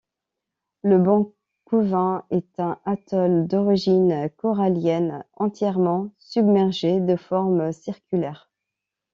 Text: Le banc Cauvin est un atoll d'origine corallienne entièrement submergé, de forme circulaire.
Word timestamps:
Le 0.81 0.97
banc 0.97 1.31
Cauvin 1.63 2.25
est 2.31 2.59
un 2.59 2.79
atoll 2.85 3.45
d'origine 3.45 4.31
corallienne 4.35 5.23
entièrement 5.35 6.11
submergé, 6.17 6.99
de 6.99 7.15
forme 7.15 7.71
circulaire. 7.71 8.49